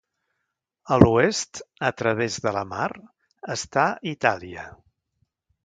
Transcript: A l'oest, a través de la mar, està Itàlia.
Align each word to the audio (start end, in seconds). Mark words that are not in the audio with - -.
A 0.95 0.95
l'oest, 1.03 1.59
a 1.91 1.91
través 1.99 2.39
de 2.47 2.55
la 2.57 2.65
mar, 2.71 2.89
està 3.59 3.87
Itàlia. 4.17 4.69